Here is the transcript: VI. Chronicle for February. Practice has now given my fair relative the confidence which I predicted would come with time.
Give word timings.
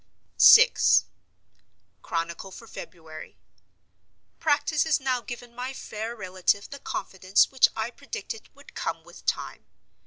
VI. 0.39 0.71
Chronicle 2.01 2.49
for 2.49 2.65
February. 2.65 3.37
Practice 4.39 4.83
has 4.83 4.99
now 4.99 5.21
given 5.21 5.53
my 5.53 5.73
fair 5.73 6.15
relative 6.15 6.67
the 6.71 6.79
confidence 6.79 7.51
which 7.51 7.67
I 7.75 7.91
predicted 7.91 8.49
would 8.55 8.73
come 8.73 9.03
with 9.03 9.27
time. 9.27 9.67